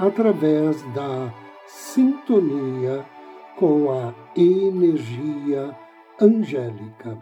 através 0.00 0.80
da 0.94 1.30
sintonia 1.66 3.04
com 3.58 3.90
a 3.90 4.14
energia 4.34 5.76
angélica. 6.18 7.18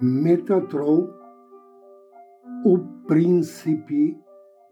Metatron, 0.00 1.10
o 2.64 2.78
príncipe 3.06 4.18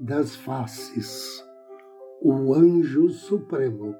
das 0.00 0.36
faces, 0.36 1.44
o 2.22 2.54
anjo 2.54 3.08
supremo. 3.10 3.96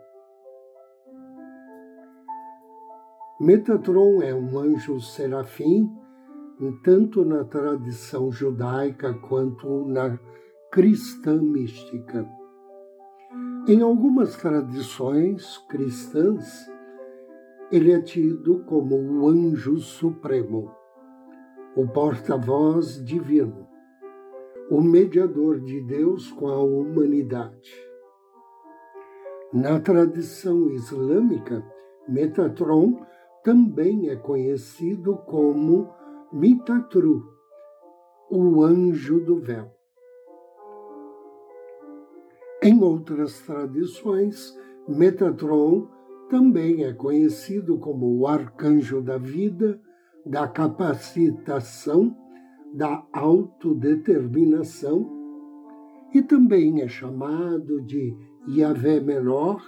Metatron 3.41 4.23
é 4.23 4.33
um 4.33 4.59
anjo 4.59 5.01
serafim, 5.01 5.91
tanto 6.85 7.25
na 7.25 7.43
tradição 7.45 8.31
judaica 8.31 9.13
quanto 9.15 9.87
na 9.87 10.19
cristã 10.71 11.43
mística. 11.43 12.29
Em 13.67 13.83
algumas 13.83 14.37
tradições 14.37 15.59
cristãs, 15.69 16.71
ele 17.73 17.93
é 17.93 18.01
tido 18.01 18.65
como 18.65 18.95
o 18.97 19.29
anjo 19.29 19.79
supremo, 19.79 20.71
o 21.77 21.89
porta-voz 21.89 23.05
divino 23.05 23.68
o 24.71 24.83
mediador 24.83 25.61
de 25.61 25.81
Deus 25.81 26.31
com 26.33 26.49
a 26.49 26.63
humanidade. 26.63 27.73
Na 29.53 29.81
tradição 29.81 30.71
islâmica, 30.71 31.65
Metatron 32.07 33.01
também 33.43 34.11
é 34.11 34.17
conhecido 34.17 35.17
como 35.27 35.89
Mitatru, 36.31 37.25
o 38.31 38.63
anjo 38.63 39.25
do 39.25 39.41
véu. 39.41 39.71
Em 42.62 42.83
outras 42.83 43.41
tradições, 43.41 44.55
Metatron 44.87 45.89
também 46.28 46.84
é 46.84 46.93
conhecido 46.93 47.78
como 47.78 48.19
o 48.19 48.27
arcanjo 48.27 49.01
da 49.01 49.17
vida, 49.17 49.81
da 50.27 50.47
capacitação 50.47 52.15
da 52.75 53.06
autodeterminação 53.12 55.09
e 56.15 56.23
também 56.23 56.81
é 56.81 56.89
chamado 56.89 57.83
de 57.83 58.17
Yahvé 58.49 59.01
menor, 59.01 59.62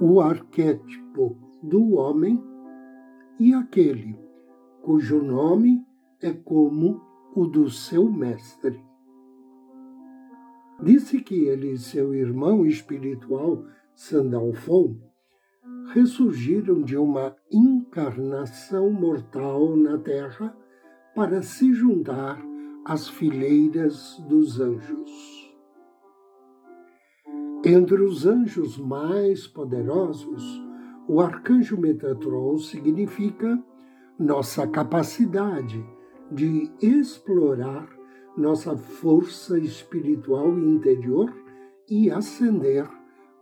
o 0.00 0.20
arquétipo 0.20 1.36
do 1.62 1.94
homem 1.94 2.42
e 3.38 3.52
aquele 3.52 4.18
cujo 4.82 5.22
nome 5.22 5.84
é 6.20 6.32
como 6.32 7.00
o 7.34 7.46
do 7.46 7.68
seu 7.68 8.10
mestre. 8.10 8.80
Disse 10.82 11.20
que 11.20 11.44
ele 11.44 11.72
e 11.72 11.78
seu 11.78 12.14
irmão 12.14 12.66
espiritual, 12.66 13.64
Sandalfon, 13.94 14.96
ressurgiram 15.92 16.82
de 16.82 16.96
uma 16.96 17.36
encarnação 17.50 18.90
mortal 18.90 19.76
na 19.76 19.98
Terra 19.98 20.56
para 21.14 21.42
se 21.42 21.72
juntar 21.72 22.40
às 22.84 23.08
fileiras 23.08 24.18
dos 24.28 24.60
anjos. 24.60 25.10
Entre 27.64 28.02
os 28.02 28.26
anjos 28.26 28.76
mais 28.76 29.46
poderosos, 29.46 30.60
o 31.06 31.20
arcanjo 31.20 31.78
Metatron 31.78 32.58
significa 32.58 33.62
nossa 34.18 34.66
capacidade 34.66 35.84
de 36.30 36.70
explorar 36.80 37.88
nossa 38.36 38.76
força 38.76 39.58
espiritual 39.58 40.58
interior 40.58 41.32
e 41.88 42.10
ascender 42.10 42.88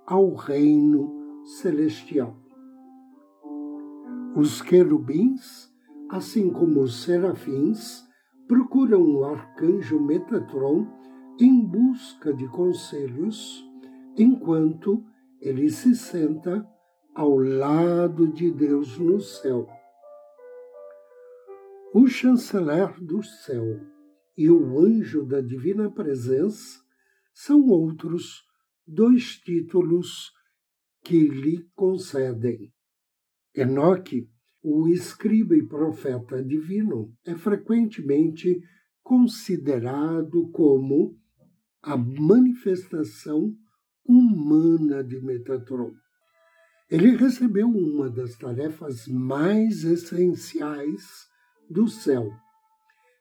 ao 0.07 0.35
reino 0.35 1.45
celestial. 1.45 2.37
Os 4.37 4.61
querubins 4.61 5.70
assim 6.11 6.51
como 6.51 6.83
os 6.83 7.05
serafins, 7.05 8.05
procuram 8.49 9.01
o 9.01 9.25
arcanjo 9.25 10.01
Metatron 10.01 10.87
em 11.39 11.65
busca 11.65 12.35
de 12.35 12.49
conselhos, 12.49 13.65
enquanto 14.19 15.05
ele 15.41 15.71
se 15.71 15.95
senta 15.95 16.67
ao 17.15 17.39
lado 17.39 18.27
de 18.27 18.51
Deus 18.51 18.99
no 18.99 19.21
céu. 19.21 19.69
O 21.95 22.07
chanceler 22.09 22.93
do 23.01 23.23
céu 23.23 23.81
e 24.37 24.51
o 24.51 24.79
anjo 24.81 25.25
da 25.25 25.41
divina 25.41 25.91
presença 25.91 26.81
são 27.33 27.69
outros 27.69 28.45
dois 28.87 29.39
títulos 29.39 30.33
que 31.03 31.29
lhe 31.29 31.69
concedem. 31.75 32.73
Enoque 33.55 34.29
o 34.63 34.89
escriba 34.89 35.57
e 35.57 35.67
profeta 35.67 36.43
divino 36.43 37.13
é 37.25 37.35
frequentemente 37.35 38.61
considerado 39.03 40.51
como 40.51 41.17
a 41.83 41.97
manifestação 41.97 43.55
humana 44.05 45.03
de 45.03 45.21
Metatron. 45.21 45.93
Ele 46.91 47.17
recebeu 47.17 47.69
uma 47.69 48.11
das 48.11 48.37
tarefas 48.37 49.07
mais 49.07 49.85
essenciais 49.85 51.29
do 51.69 51.89
céu, 51.89 52.31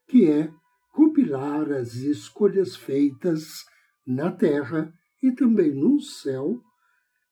que 0.07 0.29
é 0.29 0.51
compilar 0.91 1.71
as 1.71 1.93
escolhas 1.93 2.75
feitas 2.75 3.63
na 4.05 4.31
Terra 4.31 4.91
e 5.21 5.31
também 5.31 5.73
no 5.73 5.99
céu 6.01 6.59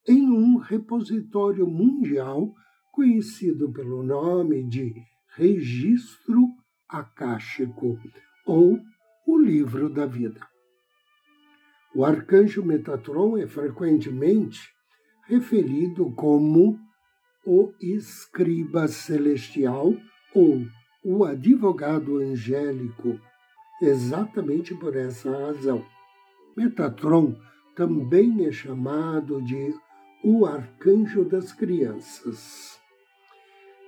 em 0.08 0.30
um 0.30 0.58
repositório 0.58 1.68
mundial 1.68 2.54
conhecido 2.98 3.72
pelo 3.72 4.02
nome 4.02 4.64
de 4.64 4.92
Registro 5.36 6.48
Acástico 6.90 7.96
ou 8.44 8.80
o 9.28 9.38
Livro 9.38 9.88
da 9.88 10.08
Vida. 10.08 10.42
O 11.94 12.04
arcanjo 12.04 12.66
Metatron 12.66 13.38
é 13.38 13.46
frequentemente 13.46 14.60
referido 15.28 16.12
como 16.16 16.80
o 17.46 17.72
escriba 17.80 18.88
celestial 18.88 19.94
ou 20.34 20.66
o 21.04 21.24
advogado 21.24 22.18
angélico, 22.18 23.20
exatamente 23.80 24.74
por 24.74 24.96
essa 24.96 25.30
razão. 25.30 25.86
Metatron 26.58 27.36
também 27.76 28.48
é 28.48 28.52
chamado 28.52 29.40
de 29.44 29.76
o 30.24 30.48
arcanjo 30.48 31.24
das 31.24 31.54
crianças. 31.54 32.87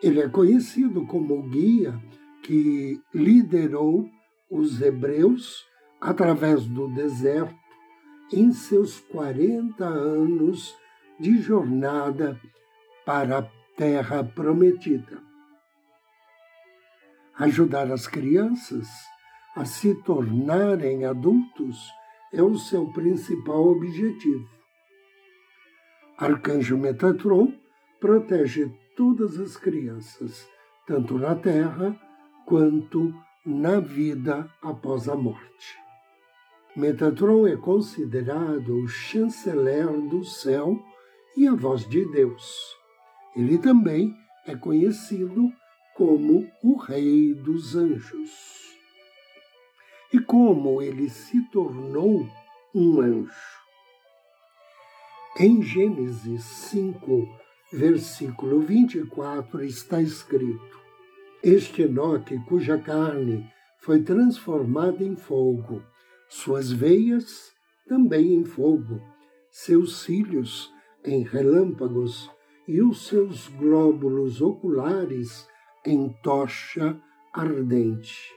Ele 0.02 0.22
é 0.22 0.30
conhecido 0.30 1.06
como 1.06 1.40
o 1.40 1.44
guia 1.44 2.00
que 2.44 3.02
liderou 3.14 4.10
os 4.50 4.82
hebreus 4.82 5.66
através 6.00 6.66
do 6.66 6.88
deserto 6.88 7.56
em 8.32 8.52
seus 8.52 9.00
40 9.00 9.86
anos 9.86 10.76
de 11.20 11.42
jornada 11.42 12.40
para 13.06 13.40
a 13.40 13.50
terra 13.76 14.24
prometida. 14.24 15.22
Ajudar 17.38 17.92
as 17.92 18.08
crianças 18.08 18.88
a 19.56 19.66
se 19.66 19.96
tornarem 20.04 21.06
adultos 21.06 21.78
é 22.32 22.42
o 22.42 22.58
seu 22.58 22.88
principal 22.92 23.68
objetivo. 23.68 24.48
Arcanjo 26.18 26.78
Metatron 26.78 27.54
protege 28.00 28.72
todas 29.00 29.40
as 29.40 29.56
crianças, 29.56 30.46
tanto 30.86 31.18
na 31.18 31.34
terra 31.34 31.98
quanto 32.46 33.16
na 33.46 33.80
vida 33.80 34.54
após 34.62 35.08
a 35.08 35.16
morte. 35.16 35.78
Metatron 36.76 37.48
é 37.48 37.56
considerado 37.56 38.76
o 38.76 38.90
chanceler 38.90 39.90
do 40.10 40.26
céu 40.26 40.78
e 41.38 41.48
a 41.48 41.56
voz 41.56 41.88
de 41.88 42.04
Deus. 42.12 42.76
Ele 43.38 43.58
também 43.58 44.14
é 44.46 44.54
conhecido 44.54 45.50
como 45.96 46.46
o 46.62 46.76
Rei 46.76 47.34
dos 47.34 47.78
Anjos. 47.78 48.76
E 50.12 50.20
como 50.20 50.82
ele 50.82 51.10
se 51.10 51.42
tornou 51.52 52.28
um 52.76 53.00
anjo? 53.00 53.32
Em 55.38 55.62
Gênesis 55.62 56.44
5, 56.44 57.40
versículo 57.72 58.62
24, 58.62 59.64
está 59.64 60.02
escrito: 60.02 60.80
Este 61.44 61.84
Enoque, 61.84 62.38
cuja 62.46 62.78
carne 62.78 63.50
foi 63.80 64.02
transformada 64.02 65.04
em 65.04 65.16
fogo, 65.16 65.82
suas 66.28 66.72
veias 66.72 67.52
também 67.88 68.34
em 68.34 68.44
fogo, 68.44 69.02
seus 69.50 70.02
cílios 70.02 70.72
em 71.06 71.24
relâmpagos 71.24 72.30
e 72.68 72.82
os 72.82 73.08
seus 73.08 73.48
glóbulos 73.48 74.42
oculares 74.42 75.48
em 75.86 76.10
tocha 76.22 77.00
ardente, 77.34 78.32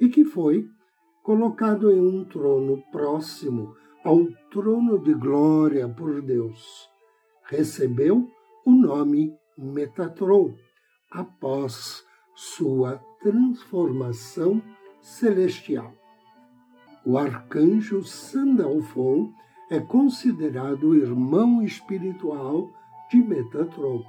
e 0.00 0.08
que 0.08 0.24
foi 0.24 0.68
colocado 1.22 1.90
em 1.90 2.00
um 2.00 2.24
trono 2.24 2.82
próximo 2.92 3.74
ao 4.04 4.26
trono 4.50 4.98
de 4.98 5.14
glória 5.14 5.88
por 5.88 6.20
Deus. 6.22 6.88
Recebeu 7.44 8.28
o 8.70 8.72
nome 8.72 9.36
Metatron 9.58 10.54
após 11.10 12.04
sua 12.36 13.00
transformação 13.20 14.62
celestial. 15.00 15.92
O 17.04 17.18
arcanjo 17.18 18.04
Sandalfon 18.04 19.32
é 19.68 19.80
considerado 19.80 20.90
o 20.90 20.94
irmão 20.94 21.62
espiritual 21.62 22.70
de 23.10 23.16
Metatron. 23.16 24.04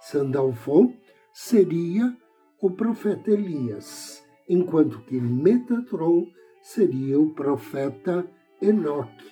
Sandalfon 0.00 0.92
seria 1.32 2.12
o 2.60 2.70
profeta 2.72 3.30
Elias, 3.30 4.26
enquanto 4.48 4.98
que 5.02 5.20
Metatron 5.20 6.26
seria 6.60 7.20
o 7.20 7.32
profeta 7.34 8.28
Enoque, 8.60 9.30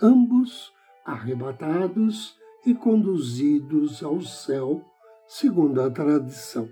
ambos 0.00 0.72
arrebatados 1.04 2.39
e 2.64 2.74
conduzidos 2.74 4.02
ao 4.02 4.20
céu, 4.20 4.84
segundo 5.26 5.80
a 5.80 5.90
tradição. 5.90 6.68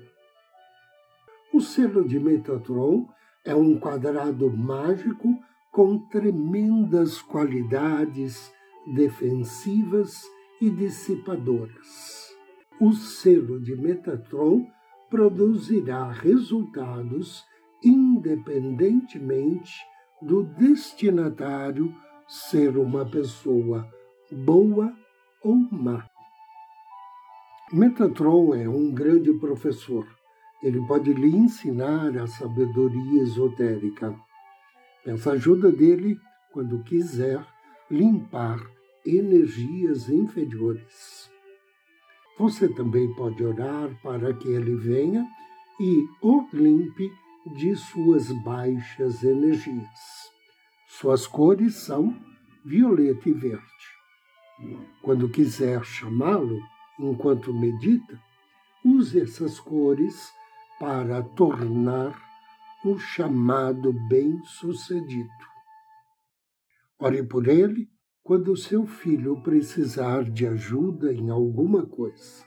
O 1.52 1.60
selo 1.60 2.06
de 2.06 2.20
Metatron 2.20 3.08
é 3.44 3.54
um 3.54 3.78
quadrado 3.78 4.50
mágico 4.50 5.28
com 5.72 5.98
tremendas 6.08 7.22
qualidades 7.22 8.52
defensivas 8.94 10.22
e 10.60 10.68
dissipadoras. 10.70 12.34
O 12.80 12.92
selo 12.92 13.60
de 13.60 13.74
Metatron 13.76 14.66
produzirá 15.08 16.10
resultados 16.10 17.44
independentemente 17.82 19.72
do 20.20 20.42
destinatário 20.42 21.94
ser 22.26 22.76
uma 22.76 23.06
pessoa 23.06 23.88
boa 24.30 24.92
ou 25.42 25.54
má. 25.54 26.06
Metatron 27.72 28.54
é 28.54 28.68
um 28.68 28.90
grande 28.92 29.32
professor. 29.34 30.06
Ele 30.62 30.80
pode 30.86 31.12
lhe 31.12 31.36
ensinar 31.36 32.16
a 32.16 32.26
sabedoria 32.26 33.22
esotérica. 33.22 34.14
Peça 35.04 35.32
ajuda 35.32 35.70
dele 35.70 36.18
quando 36.52 36.82
quiser 36.82 37.44
limpar 37.90 38.58
energias 39.06 40.08
inferiores. 40.08 41.30
Você 42.38 42.68
também 42.68 43.12
pode 43.14 43.44
orar 43.44 43.90
para 44.02 44.32
que 44.34 44.48
ele 44.48 44.74
venha 44.76 45.26
e 45.80 46.06
o 46.22 46.46
limpe 46.52 47.10
de 47.56 47.74
suas 47.76 48.30
baixas 48.42 49.22
energias. 49.22 50.30
Suas 50.88 51.26
cores 51.26 51.74
são 51.74 52.16
violeta 52.64 53.28
e 53.28 53.32
verde. 53.32 53.77
Quando 55.02 55.28
quiser 55.28 55.84
chamá-lo, 55.84 56.60
enquanto 56.98 57.54
medita, 57.54 58.20
use 58.84 59.20
essas 59.20 59.60
cores 59.60 60.32
para 60.78 61.22
tornar 61.22 62.20
um 62.84 62.98
chamado 62.98 63.92
bem-sucedido. 64.08 65.28
Ore 66.98 67.22
por 67.22 67.46
ele 67.46 67.88
quando 68.22 68.56
seu 68.56 68.86
filho 68.86 69.40
precisar 69.42 70.24
de 70.24 70.46
ajuda 70.46 71.12
em 71.12 71.30
alguma 71.30 71.86
coisa. 71.86 72.44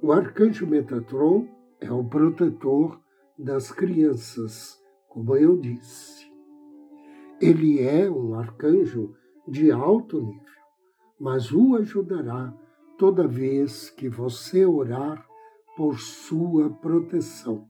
O 0.00 0.12
arcanjo 0.12 0.66
Metatron 0.66 1.48
é 1.80 1.90
o 1.90 2.04
protetor 2.04 3.00
das 3.38 3.70
crianças, 3.70 4.78
como 5.08 5.36
eu 5.36 5.56
disse. 5.58 6.30
Ele 7.40 7.82
é 7.82 8.10
um 8.10 8.34
arcanjo 8.34 9.14
de 9.46 9.70
alto 9.70 10.20
nível, 10.20 10.53
mas 11.24 11.50
o 11.50 11.74
ajudará 11.76 12.52
toda 12.98 13.26
vez 13.26 13.88
que 13.88 14.10
você 14.10 14.66
orar 14.66 15.26
por 15.74 15.98
sua 15.98 16.68
proteção. 16.68 17.66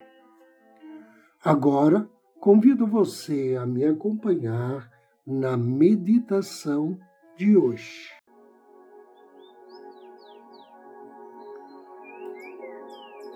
Agora, 1.40 2.10
convido 2.40 2.84
você 2.84 3.56
a 3.56 3.64
me 3.64 3.84
acompanhar 3.84 4.90
na 5.24 5.56
meditação 5.56 6.98
de 7.36 7.56
hoje. 7.56 8.10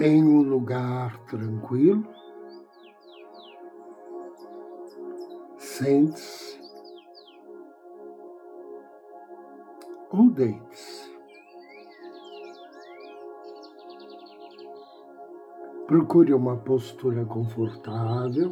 Em 0.00 0.24
um 0.24 0.42
lugar 0.42 1.16
tranquilo, 1.26 2.04
sente-se 5.56 6.47
ou 10.10 10.30
deite-se. 10.30 11.16
Procure 15.86 16.34
uma 16.34 16.56
postura 16.56 17.24
confortável. 17.24 18.50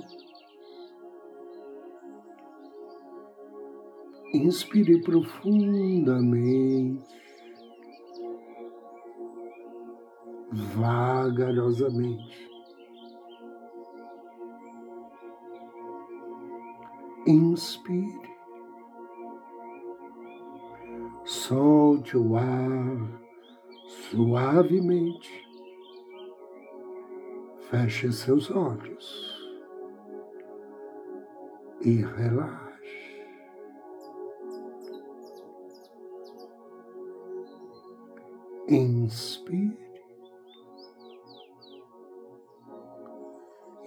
Inspire 4.33 5.03
profundamente, 5.03 7.05
vagarosamente. 10.75 12.47
Inspire, 17.27 18.36
solte 21.47 22.17
o 22.17 22.37
ar 22.37 23.21
suavemente. 24.11 25.47
Feche 27.71 28.11
seus 28.13 28.51
olhos 28.51 29.49
e 31.83 32.03
relaxe. 32.03 32.67
Inspire 38.69 39.79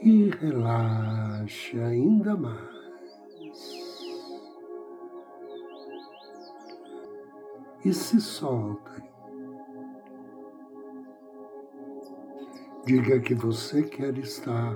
e 0.01 0.29
relaxe 0.29 1.77
ainda 1.77 2.37
mais. 2.37 2.78
E 7.83 7.93
se 7.93 8.19
solta 8.19 9.09
Diga 12.89 13.19
que 13.19 13.35
você 13.35 13.83
quer 13.83 14.17
estar 14.17 14.75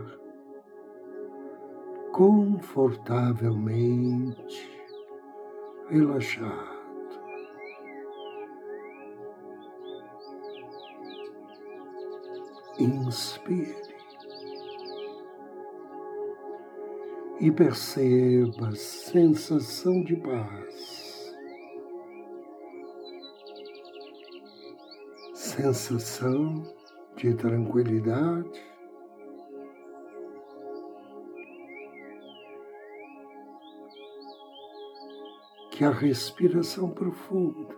confortavelmente 2.11 4.69
relaxado. 5.89 6.83
Inspire. 12.77 13.81
E 17.39 17.51
perceba 17.51 18.67
a 18.67 18.75
sensação 18.75 20.03
de 20.03 20.15
paz, 20.17 21.02
sensação 25.53 26.63
de 27.15 27.33
tranquilidade. 27.35 28.73
que 35.71 35.83
a 35.83 35.89
respiração 35.89 36.91
profunda 36.91 37.75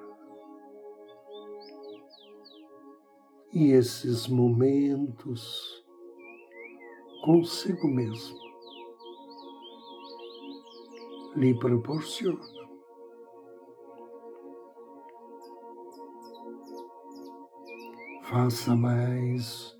e 3.53 3.71
esses 3.71 4.27
momentos 4.27 5.81
consigo 7.23 7.87
mesmo 7.87 8.37
lhe 11.37 11.57
proporcionam. 11.57 12.54
Faça 18.29 18.75
mais 18.75 19.77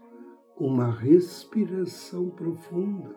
uma 0.56 0.92
respiração 0.92 2.30
profunda. 2.30 3.16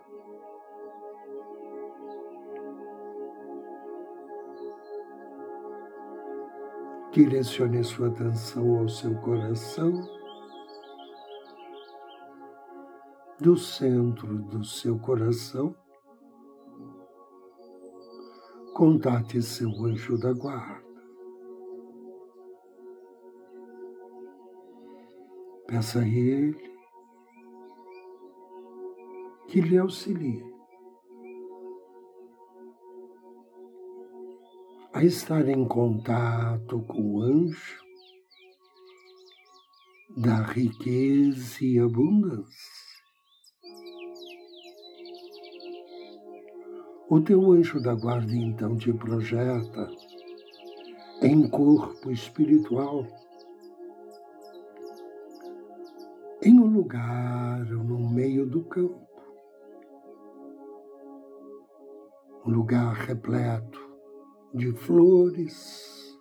Direcione 7.13 7.85
sua 7.85 8.09
atenção 8.09 8.79
ao 8.79 8.89
seu 8.89 9.15
coração, 9.17 9.93
do 13.39 13.55
centro 13.55 14.39
do 14.45 14.65
seu 14.65 14.99
coração. 14.99 15.77
Contate 18.73 19.43
seu 19.43 19.69
anjo 19.85 20.17
da 20.17 20.33
guarda. 20.33 20.88
Peça 25.69 26.01
a 26.01 26.09
ele 26.09 26.57
que 29.49 29.61
lhe 29.61 29.77
auxilie 29.77 30.43
a 34.95 35.05
estar 35.05 35.47
em 35.47 35.69
contato 35.69 36.81
com 36.85 37.17
o 37.17 37.21
anjo 37.21 37.85
da 40.17 40.41
riqueza 40.43 41.63
e 41.63 41.79
abundância. 41.79 42.99
O 47.11 47.21
teu 47.21 47.53
anjo 47.53 47.79
da 47.79 47.95
guarda 47.95 48.35
então 48.35 48.75
te 48.79 48.91
projeta 48.95 49.91
em 51.21 51.47
corpo 51.47 52.11
espiritual 52.11 53.07
em 56.49 56.59
um 56.59 56.67
lugar 56.67 57.63
no 57.67 58.09
meio 58.09 58.47
do 58.47 58.65
campo, 58.65 59.07
um 62.47 62.51
lugar 62.51 62.95
repleto 62.95 63.79
de 64.55 64.73
flores, 64.73 66.19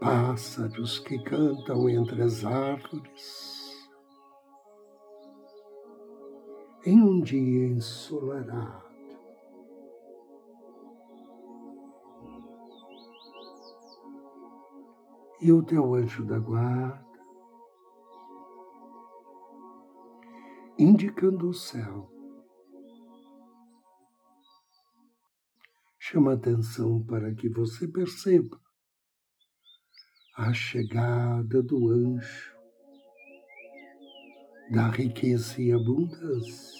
pássaros 0.00 0.98
que 0.98 1.22
cantam 1.22 1.88
entre 1.88 2.20
as 2.20 2.44
árvores, 2.44 3.88
em 6.84 7.00
um 7.00 7.20
dia 7.20 7.68
ensolarado. 7.68 8.87
E 15.40 15.52
o 15.52 15.62
teu 15.62 15.94
anjo 15.94 16.24
da 16.24 16.38
guarda, 16.38 17.06
indicando 20.78 21.48
o 21.48 21.54
céu. 21.54 22.10
Chama 25.98 26.34
atenção 26.34 27.04
para 27.04 27.34
que 27.34 27.48
você 27.48 27.86
perceba 27.86 28.60
a 30.36 30.52
chegada 30.52 31.62
do 31.62 31.88
anjo 31.90 32.56
da 34.70 34.88
riqueza 34.88 35.60
e 35.60 35.72
abundância. 35.72 36.78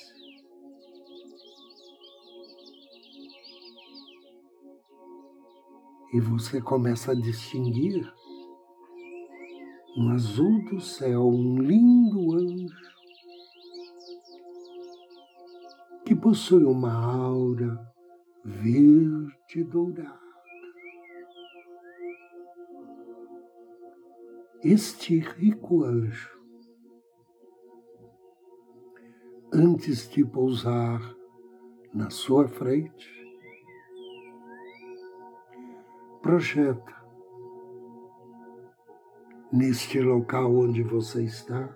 E 6.13 6.21
você 6.21 6.61
começa 6.61 7.13
a 7.13 7.15
distinguir 7.15 8.11
no 9.99 10.13
azul 10.13 10.65
do 10.67 10.81
céu, 10.81 11.27
um 11.27 11.59
lindo 11.59 12.33
anjo 12.37 12.89
que 16.07 16.15
possui 16.15 16.65
uma 16.65 16.93
aura 16.93 17.93
verde 18.45 19.65
dourada. 19.65 20.21
Este 24.63 25.19
rico 25.19 25.83
anjo, 25.83 26.31
antes 29.53 30.09
de 30.09 30.25
pousar 30.25 31.01
na 31.93 32.09
sua 32.09 32.47
frente, 32.47 33.09
projeta 36.23 36.98
neste 39.53 40.01
local 40.01 40.55
onde 40.55 40.83
você 40.83 41.25
está, 41.25 41.75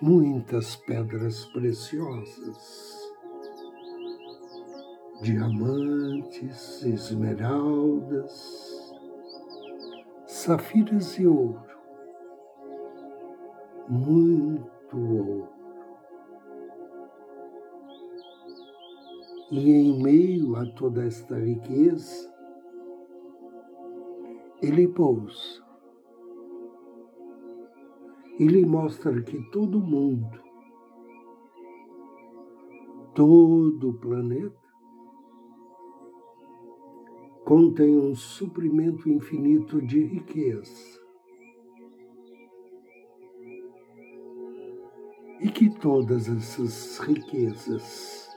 muitas 0.00 0.76
pedras 0.76 1.44
preciosas, 1.46 3.12
diamantes, 5.22 6.82
esmeraldas, 6.82 8.74
safiras 10.26 11.18
e 11.18 11.26
ouro, 11.26 11.62
muito 13.88 14.96
ouro. 14.96 15.48
E 19.50 19.70
em 19.70 20.02
meio 20.02 20.56
a 20.56 20.66
toda 20.72 21.04
esta 21.04 21.38
riqueza, 21.38 22.33
ele 24.64 24.88
pousa. 24.88 25.62
Ele 28.38 28.64
mostra 28.64 29.22
que 29.22 29.38
todo 29.50 29.78
mundo, 29.78 30.42
todo 33.14 33.90
o 33.90 33.94
planeta, 33.94 34.58
contém 37.44 37.96
um 37.96 38.14
suprimento 38.14 39.08
infinito 39.08 39.80
de 39.80 40.02
riqueza. 40.02 41.04
E 45.40 45.50
que 45.50 45.68
todas 45.78 46.26
essas 46.26 46.98
riquezas 47.00 48.30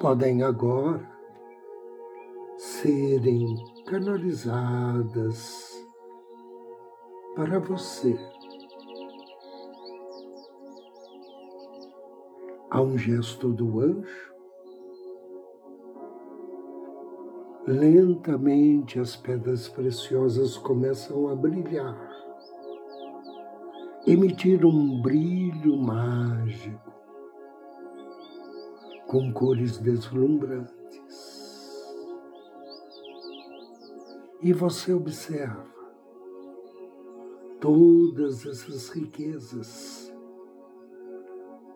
podem 0.00 0.42
agora 0.42 1.06
serem 2.56 3.71
canalizadas 3.92 5.70
para 7.36 7.58
você. 7.58 8.18
Há 12.70 12.80
um 12.80 12.96
gesto 12.96 13.52
do 13.52 13.80
anjo. 13.80 14.32
Lentamente 17.66 18.98
as 18.98 19.14
pedras 19.14 19.68
preciosas 19.68 20.56
começam 20.56 21.28
a 21.28 21.36
brilhar, 21.36 22.10
emitir 24.06 24.64
um 24.64 25.02
brilho 25.02 25.76
mágico, 25.76 26.90
com 29.06 29.30
cores 29.34 29.76
deslumbrantes. 29.76 31.41
E 34.44 34.52
você 34.52 34.92
observa 34.92 35.72
todas 37.60 38.44
essas 38.44 38.88
riquezas 38.88 40.12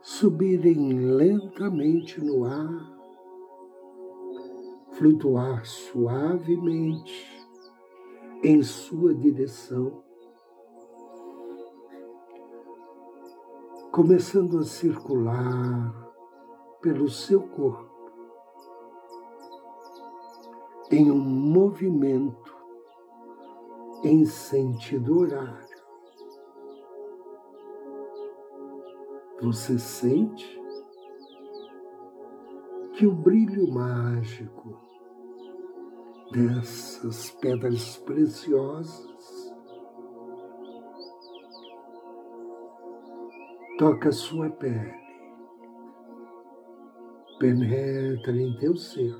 subirem 0.03 0.99
lentamente 0.99 2.21
no 2.21 2.45
ar, 2.45 2.93
flutuar 4.95 5.65
suavemente 5.65 7.47
em 8.43 8.61
sua 8.65 9.15
direção, 9.15 10.03
começando 13.93 14.59
a 14.59 14.65
circular 14.65 16.13
pelo 16.83 17.09
seu 17.09 17.43
corpo 17.43 17.95
em 20.91 21.13
um 21.13 21.19
movimento 21.21 22.56
em 24.03 24.25
sentido 24.25 25.21
horário. 25.21 25.77
Você 29.43 29.79
sente 29.79 30.61
que 32.95 33.07
o 33.07 33.13
brilho 33.13 33.71
mágico 33.71 34.81
dessas 36.33 37.31
pedras 37.33 37.99
preciosas 37.99 39.55
toca 43.79 44.11
sua 44.11 44.49
pele, 44.49 44.95
penetra 47.39 48.33
em 48.33 48.57
teu 48.59 48.75
ser, 48.77 49.15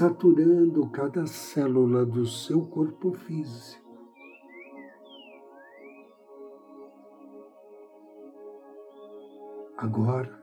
saturando 0.00 0.88
cada 0.88 1.26
célula 1.26 2.06
do 2.06 2.24
seu 2.24 2.66
corpo 2.68 3.12
físico. 3.12 3.84
Agora, 9.76 10.42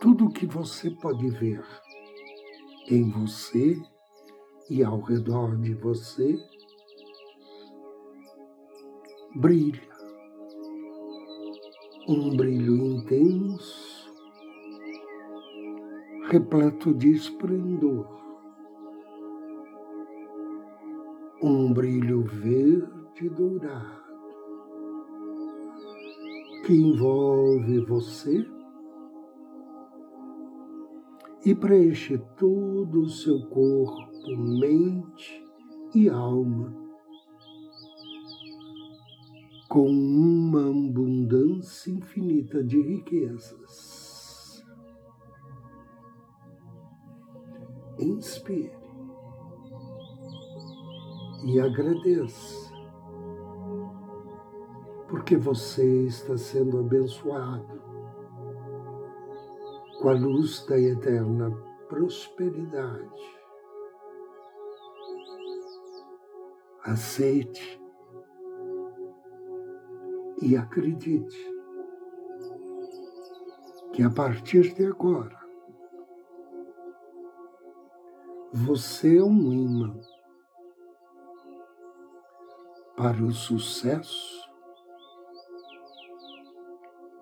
tudo 0.00 0.26
o 0.26 0.32
que 0.32 0.46
você 0.46 0.92
pode 0.92 1.28
ver 1.28 1.64
em 2.86 3.10
você 3.10 3.76
e 4.70 4.84
ao 4.84 5.00
redor 5.00 5.56
de 5.56 5.74
você 5.74 6.38
brilha. 9.34 9.90
Um 12.06 12.36
brilho 12.36 12.76
intenso, 12.76 13.91
repleto 16.32 16.94
de 16.94 17.10
esplendor. 17.10 18.08
Um 21.42 21.74
brilho 21.74 22.22
verde 22.22 23.28
dourado 23.28 24.00
que 26.64 26.72
envolve 26.72 27.84
você 27.84 28.46
e 31.44 31.54
preenche 31.54 32.16
todo 32.38 33.02
o 33.02 33.08
seu 33.10 33.46
corpo, 33.48 34.34
mente 34.34 35.44
e 35.94 36.08
alma 36.08 36.74
com 39.68 39.86
uma 39.86 40.70
abundância 40.70 41.90
infinita 41.90 42.64
de 42.64 42.80
riquezas. 42.80 43.91
Inspire 48.02 48.76
e 51.44 51.60
agradeça, 51.60 52.72
porque 55.08 55.36
você 55.36 56.06
está 56.06 56.36
sendo 56.36 56.80
abençoado 56.80 57.80
com 60.00 60.08
a 60.08 60.14
luz 60.14 60.66
da 60.66 60.76
eterna 60.80 61.50
prosperidade. 61.88 63.40
Aceite 66.82 67.80
e 70.40 70.56
acredite 70.56 71.52
que 73.92 74.02
a 74.02 74.10
partir 74.10 74.74
de 74.74 74.86
agora 74.86 75.41
você 78.52 79.16
é 79.18 79.24
um 79.24 79.52
imã 79.52 79.98
para 82.96 83.22
o 83.24 83.32
sucesso, 83.32 84.42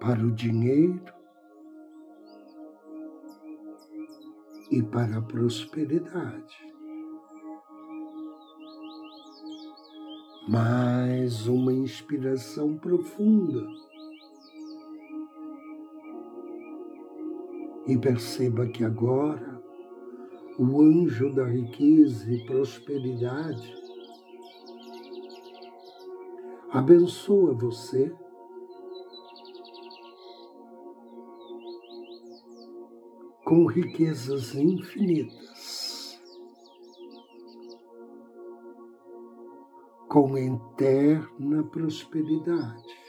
para 0.01 0.21
o 0.25 0.33
dinheiro, 0.33 1.21
e 4.71 4.83
para 4.83 5.19
a 5.19 5.23
prosperidade. 5.23 6.57
Mais 10.49 11.47
uma 11.47 11.73
inspiração 11.73 12.77
profunda. 12.77 13.67
E 17.87 17.99
perceba 17.99 18.67
que 18.69 18.85
agora 18.85 19.60
o 20.63 20.83
anjo 20.83 21.33
da 21.33 21.47
riqueza 21.47 22.31
e 22.31 22.45
prosperidade. 22.45 23.75
Abençoa 26.71 27.55
você. 27.55 28.15
Com 33.43 33.65
riquezas 33.65 34.55
infinitas, 34.55 36.21
com 40.11 40.37
eterna 40.37 41.65
prosperidade. 41.65 43.01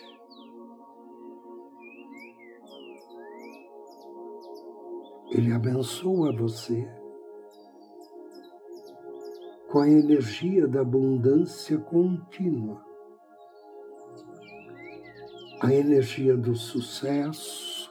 Ele 5.31 5.51
abençoa 5.51 6.33
você 6.35 7.00
com 9.71 9.79
a 9.79 9.89
energia 9.89 10.67
da 10.67 10.81
abundância 10.81 11.77
contínua, 11.77 12.85
a 15.61 15.73
energia 15.73 16.35
do 16.35 16.53
sucesso, 16.53 17.89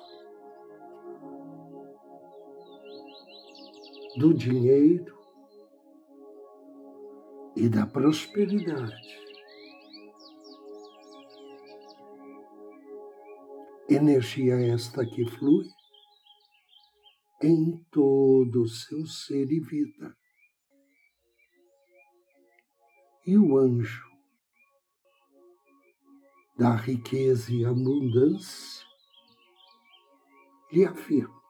do 4.19 4.35
dinheiro 4.35 5.19
e 7.57 7.67
da 7.67 7.87
prosperidade. 7.87 9.19
Energia 13.89 14.55
esta 14.71 15.03
que 15.07 15.25
flui 15.31 15.67
em 17.43 17.83
todo 17.91 18.65
o 18.65 18.69
seu 18.69 19.07
ser 19.07 19.51
e 19.51 19.61
vida. 19.61 20.20
E 23.27 23.37
o 23.37 23.59
anjo 23.59 24.09
da 26.57 26.75
riqueza 26.75 27.53
e 27.53 27.65
abundância 27.65 28.87
lhe 30.73 30.85
afirma 30.85 31.41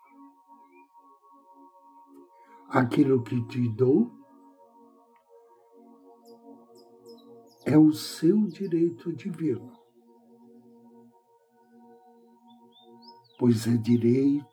aquilo 2.69 3.23
que 3.23 3.41
te 3.47 3.69
dou 3.69 4.11
é 7.65 7.79
o 7.79 7.93
seu 7.93 8.47
direito 8.47 9.13
divino, 9.13 9.73
pois 13.39 13.67
é 13.67 13.77
direito 13.77 14.47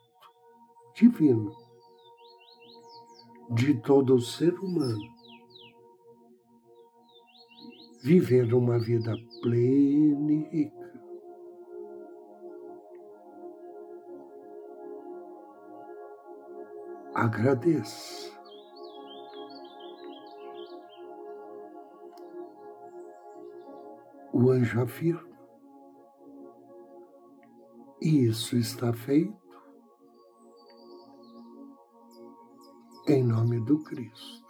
divino 0.95 1.55
de 3.51 3.79
todo 3.81 4.19
ser 4.19 4.53
humano 4.59 5.16
viver 8.03 8.53
uma 8.53 8.79
vida 8.79 9.13
plena 9.41 10.31
e 10.31 10.43
rica. 10.51 10.77
agradeça. 17.17 18.31
O 24.31 24.51
anjo 24.51 24.81
afirma, 24.81 25.27
e 27.99 28.27
isso 28.27 28.55
está 28.55 28.93
feito 28.93 29.35
em 33.07 33.23
nome 33.23 33.59
do 33.61 33.83
Cristo. 33.83 34.46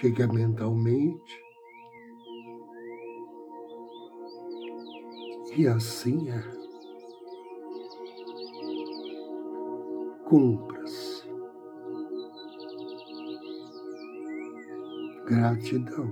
Diga 0.00 0.26
mentalmente, 0.26 1.44
E 5.54 5.66
assim 5.66 6.30
é. 6.30 6.42
Cumpra-se. 10.24 11.28
Gratidão. 15.26 16.10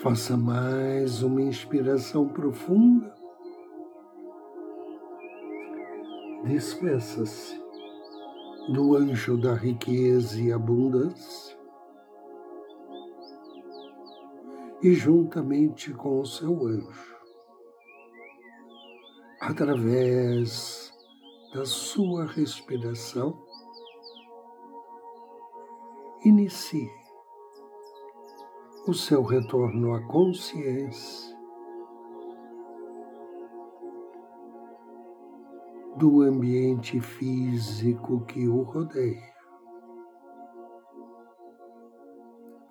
Faça 0.00 0.38
mais 0.38 1.22
uma 1.22 1.42
inspiração 1.42 2.28
profunda. 2.28 3.14
Despeça-se 6.44 7.65
do 8.68 8.96
anjo 8.96 9.36
da 9.36 9.54
riqueza 9.54 10.40
e 10.40 10.52
abundância, 10.52 11.56
e 14.82 14.92
juntamente 14.92 15.92
com 15.94 16.20
o 16.20 16.26
seu 16.26 16.66
anjo, 16.66 17.16
através 19.40 20.92
da 21.54 21.64
sua 21.64 22.26
respiração, 22.26 23.40
inicie 26.24 26.90
o 28.88 28.94
seu 28.94 29.22
retorno 29.22 29.94
à 29.94 30.02
consciência 30.06 31.35
do 35.96 36.20
ambiente 36.22 37.00
físico 37.00 38.24
que 38.26 38.46
o 38.46 38.62
rodeia. 38.62 39.34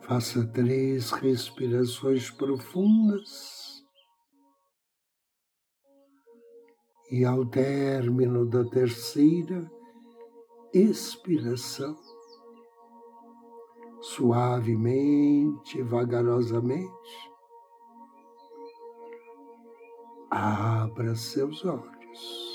Faça 0.02 0.46
três 0.54 1.10
respirações 1.10 2.30
profundas 2.30 3.84
e, 7.10 7.26
ao 7.26 7.44
término 7.48 8.46
da 8.46 8.64
terceira 8.66 9.68
expiração, 10.72 11.96
suavemente, 14.02 15.82
vagarosamente, 15.82 17.32
abra 20.30 21.16
seus 21.16 21.66
olhos. 21.66 22.55